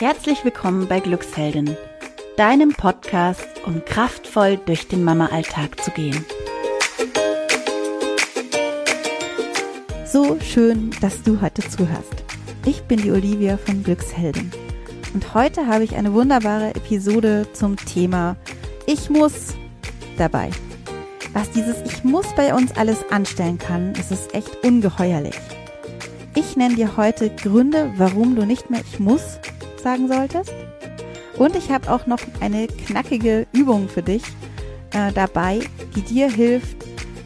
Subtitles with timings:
[0.00, 1.76] Herzlich willkommen bei Glücksheldin,
[2.38, 6.24] deinem Podcast, um kraftvoll durch den Mama-Alltag zu gehen.
[10.06, 12.24] So schön, dass du heute zuhörst.
[12.64, 14.50] Ich bin die Olivia von Glücksheldin
[15.12, 18.38] und heute habe ich eine wunderbare Episode zum Thema
[18.86, 19.52] Ich muss
[20.16, 20.48] dabei.
[21.34, 25.36] Was dieses Ich muss bei uns alles anstellen kann, ist es echt ungeheuerlich.
[26.34, 29.38] Ich nenne dir heute Gründe, warum du nicht mehr Ich muss
[29.80, 30.52] sagen solltest.
[31.38, 34.22] Und ich habe auch noch eine knackige Übung für dich
[34.92, 35.60] äh, dabei,
[35.96, 36.76] die dir hilft,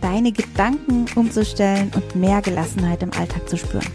[0.00, 3.86] deine Gedanken umzustellen und mehr Gelassenheit im Alltag zu spüren.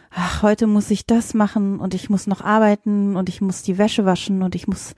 [0.10, 3.78] ach, heute muss ich das machen und ich muss noch arbeiten und ich muss die
[3.78, 4.96] Wäsche waschen und ich muss,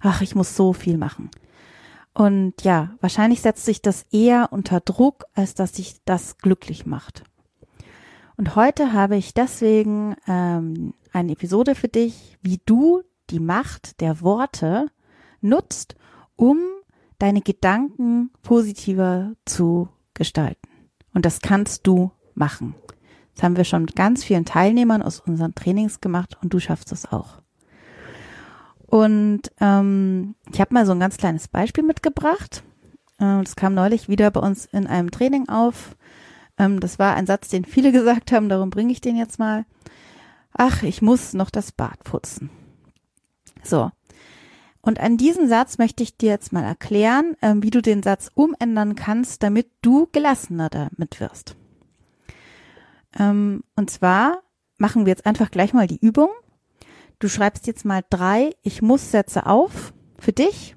[0.00, 1.28] ach, ich muss so viel machen.
[2.14, 7.24] Und ja, wahrscheinlich setzt sich das eher unter Druck, als dass sich das glücklich macht.
[8.36, 14.20] Und heute habe ich deswegen ähm, eine Episode für dich, wie du die Macht der
[14.20, 14.86] Worte
[15.40, 15.96] nutzt,
[16.36, 16.58] um
[17.18, 20.68] deine Gedanken positiver zu gestalten.
[21.14, 22.74] Und das kannst du machen.
[23.34, 26.90] Das haben wir schon mit ganz vielen Teilnehmern aus unseren Trainings gemacht und du schaffst
[26.92, 27.42] es auch.
[28.86, 32.62] Und ähm, ich habe mal so ein ganz kleines Beispiel mitgebracht.
[33.18, 35.96] Äh, das kam neulich wieder bei uns in einem Training auf.
[36.56, 39.66] Ähm, das war ein Satz, den viele gesagt haben, darum bringe ich den jetzt mal.
[40.52, 42.50] Ach, ich muss noch das Bad putzen.
[43.62, 43.90] So,
[44.86, 48.30] und an diesem Satz möchte ich dir jetzt mal erklären, äh, wie du den Satz
[48.34, 51.56] umändern kannst, damit du gelassener damit wirst.
[53.18, 54.42] Ähm, und zwar
[54.78, 56.28] machen wir jetzt einfach gleich mal die Übung.
[57.18, 60.76] Du schreibst jetzt mal drei Ich muss Sätze auf für dich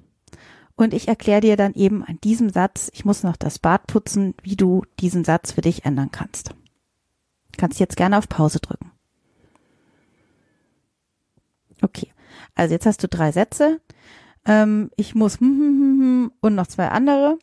[0.75, 4.33] und ich erkläre dir dann eben an diesem Satz, ich muss noch das Bad putzen,
[4.41, 6.55] wie du diesen Satz für dich ändern kannst.
[7.57, 8.88] Kannst jetzt gerne auf Pause drücken.
[12.59, 13.79] Also jetzt hast du drei Sätze
[14.45, 17.37] ähm, ich muss hm, hm, hm, und noch zwei andere.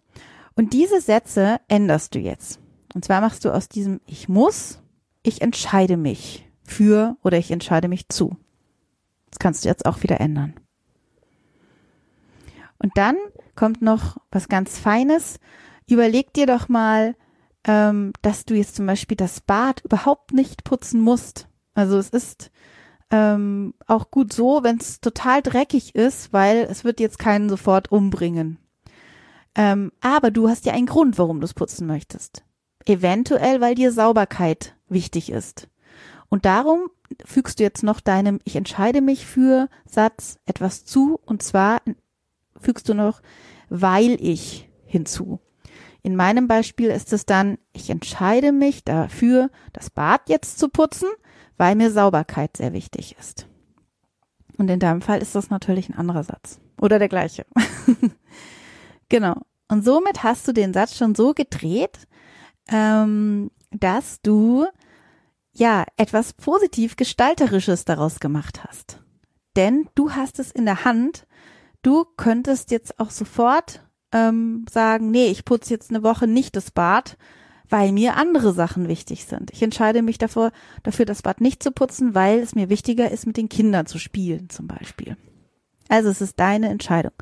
[0.54, 2.60] Und diese Sätze änderst du jetzt.
[2.94, 4.82] Und zwar machst du aus diesem ich muss,
[5.22, 8.36] ich entscheide mich für oder ich entscheide mich zu.
[9.30, 10.54] Das kannst du jetzt auch wieder ändern.
[12.78, 13.16] Und dann
[13.54, 15.38] kommt noch was ganz Feines.
[15.88, 17.14] Überleg dir doch mal,
[17.64, 21.48] ähm, dass du jetzt zum Beispiel das Bad überhaupt nicht putzen musst.
[21.74, 22.50] Also es ist
[23.10, 27.90] ähm, auch gut so, wenn es total dreckig ist, weil es wird jetzt keinen sofort
[27.92, 28.58] umbringen.
[29.54, 32.44] Ähm, aber du hast ja einen Grund, warum du es putzen möchtest.
[32.84, 35.68] Eventuell, weil dir Sauberkeit wichtig ist.
[36.28, 36.88] Und darum
[37.24, 41.20] fügst du jetzt noch deinem Ich entscheide mich für Satz etwas zu.
[41.24, 41.80] Und zwar
[42.60, 43.22] fügst du noch
[43.68, 45.40] weil ich hinzu.
[46.02, 51.08] In meinem Beispiel ist es dann, ich entscheide mich dafür, das Bad jetzt zu putzen,
[51.56, 53.46] weil mir Sauberkeit sehr wichtig ist.
[54.58, 56.58] Und in deinem Fall ist das natürlich ein anderer Satz.
[56.80, 57.46] Oder der gleiche.
[59.08, 59.42] genau.
[59.68, 62.06] Und somit hast du den Satz schon so gedreht,
[62.68, 64.66] ähm, dass du
[65.52, 69.00] ja etwas positiv gestalterisches daraus gemacht hast.
[69.56, 71.26] Denn du hast es in der Hand.
[71.82, 76.70] Du könntest jetzt auch sofort ähm, sagen, nee, ich putze jetzt eine Woche nicht das
[76.70, 77.16] Bad,
[77.68, 79.50] weil mir andere Sachen wichtig sind.
[79.52, 83.26] Ich entscheide mich davor, dafür das Bad nicht zu putzen, weil es mir wichtiger ist,
[83.26, 85.16] mit den Kindern zu spielen, zum Beispiel.
[85.88, 87.12] Also es ist deine Entscheidung.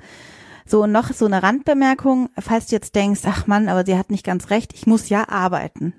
[0.66, 4.10] So, und noch so eine Randbemerkung, falls du jetzt denkst, ach Mann, aber sie hat
[4.10, 5.92] nicht ganz recht, ich muss ja arbeiten.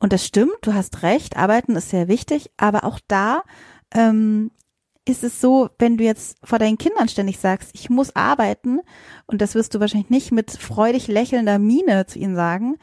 [0.00, 3.42] Und das stimmt, du hast recht, arbeiten ist sehr wichtig, aber auch da
[3.92, 4.50] ähm,
[5.04, 8.80] ist es so, wenn du jetzt vor deinen Kindern ständig sagst, ich muss arbeiten,
[9.26, 12.76] und das wirst du wahrscheinlich nicht mit freudig lächelnder Miene zu ihnen sagen,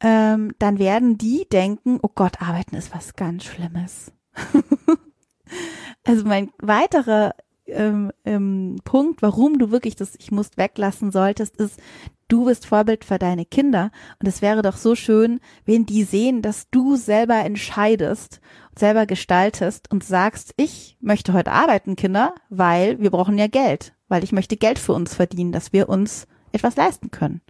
[0.00, 4.12] ähm, dann werden die denken, oh Gott, arbeiten ist was ganz Schlimmes.
[6.04, 7.34] also mein weiterer
[7.66, 11.80] ähm, ähm, Punkt, warum du wirklich das Ich muss weglassen solltest, ist,
[12.28, 13.90] du bist Vorbild für deine Kinder
[14.20, 18.40] und es wäre doch so schön, wenn die sehen, dass du selber entscheidest,
[18.76, 24.24] selber gestaltest und sagst, ich möchte heute arbeiten, Kinder, weil wir brauchen ja Geld, weil
[24.24, 27.40] ich möchte Geld für uns verdienen, dass wir uns etwas leisten können.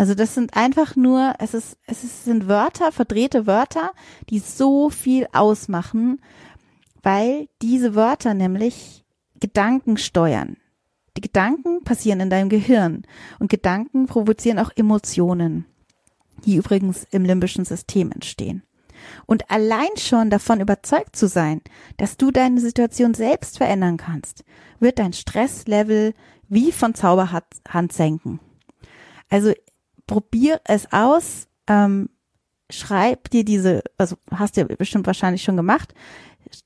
[0.00, 3.90] Also das sind einfach nur, es ist, es ist, sind Wörter, verdrehte Wörter,
[4.30, 6.22] die so viel ausmachen,
[7.02, 9.04] weil diese Wörter nämlich
[9.40, 10.56] Gedanken steuern.
[11.18, 13.02] Die Gedanken passieren in deinem Gehirn
[13.40, 15.66] und Gedanken provozieren auch Emotionen,
[16.46, 18.62] die übrigens im limbischen System entstehen.
[19.26, 21.60] Und allein schon davon überzeugt zu sein,
[21.98, 24.44] dass du deine Situation selbst verändern kannst,
[24.78, 26.14] wird dein Stresslevel
[26.48, 28.40] wie von Zauberhand senken.
[29.28, 29.52] Also
[30.10, 32.08] probier es aus, ähm,
[32.68, 35.94] schreib dir diese, also hast du bestimmt wahrscheinlich schon gemacht,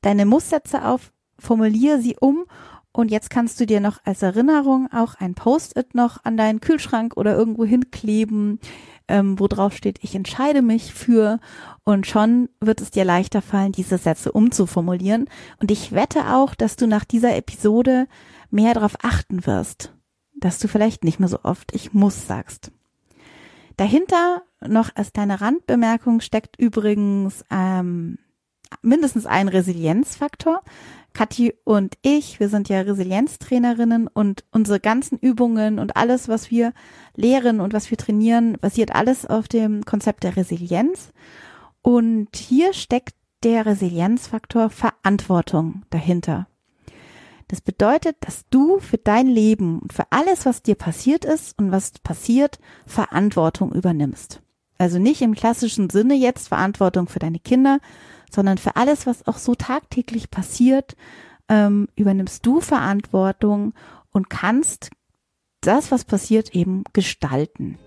[0.00, 2.46] deine Musssätze auf, formuliere sie um
[2.90, 7.18] und jetzt kannst du dir noch als Erinnerung auch ein Post-it noch an deinen Kühlschrank
[7.18, 8.60] oder irgendwo hinkleben,
[9.08, 11.38] ähm, wo drauf steht, ich entscheide mich für
[11.84, 15.28] und schon wird es dir leichter fallen, diese Sätze umzuformulieren.
[15.60, 18.06] Und ich wette auch, dass du nach dieser Episode
[18.50, 19.92] mehr darauf achten wirst,
[20.34, 22.72] dass du vielleicht nicht mehr so oft ich muss sagst.
[23.76, 28.18] Dahinter noch als kleine Randbemerkung steckt übrigens ähm,
[28.82, 30.62] mindestens ein Resilienzfaktor.
[31.12, 36.72] Kathi und ich, wir sind ja Resilienztrainerinnen und unsere ganzen Übungen und alles, was wir
[37.14, 41.12] lehren und was wir trainieren, basiert alles auf dem Konzept der Resilienz.
[41.82, 46.48] Und hier steckt der Resilienzfaktor Verantwortung dahinter.
[47.48, 51.72] Das bedeutet, dass du für dein Leben und für alles, was dir passiert ist und
[51.72, 54.40] was passiert, Verantwortung übernimmst.
[54.78, 57.78] Also nicht im klassischen Sinne jetzt Verantwortung für deine Kinder,
[58.30, 60.96] sondern für alles, was auch so tagtäglich passiert,
[61.48, 63.74] ähm, übernimmst du Verantwortung
[64.10, 64.90] und kannst
[65.60, 67.78] das, was passiert, eben gestalten.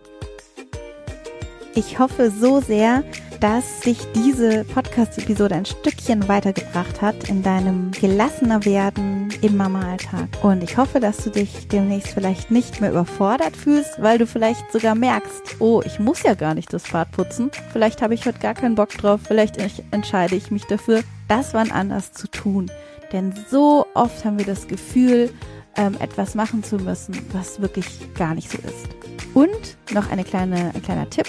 [1.77, 3.03] Ich hoffe so sehr,
[3.39, 10.27] dass sich diese Podcast-Episode ein Stückchen weitergebracht hat in deinem gelassener Werden im Mama-Alltag.
[10.41, 14.71] Und ich hoffe, dass du dich demnächst vielleicht nicht mehr überfordert fühlst, weil du vielleicht
[14.71, 17.51] sogar merkst, oh, ich muss ja gar nicht das Bad putzen.
[17.71, 19.19] Vielleicht habe ich heute gar keinen Bock drauf.
[19.27, 19.57] Vielleicht
[19.91, 22.71] entscheide ich mich dafür, das wann anders zu tun.
[23.11, 25.29] Denn so oft haben wir das Gefühl,
[25.75, 28.89] ähm, etwas machen zu müssen, was wirklich gar nicht so ist.
[29.35, 31.27] Und noch eine kleine, ein kleiner Tipp.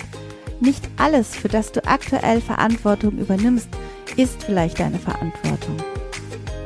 [0.60, 3.68] Nicht alles, für das du aktuell Verantwortung übernimmst,
[4.16, 5.76] ist vielleicht deine Verantwortung.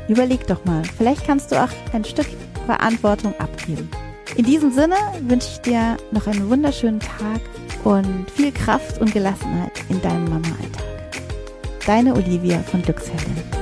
[0.09, 2.27] Überleg doch mal, vielleicht kannst du auch ein Stück
[2.67, 3.91] Verantwortung abgeben.
[4.37, 7.41] In diesem Sinne wünsche ich dir noch einen wunderschönen Tag
[7.85, 10.85] und viel Kraft und Gelassenheit in deinem Mama-Alltag.
[11.87, 13.62] Deine Olivia von Glücksheldin.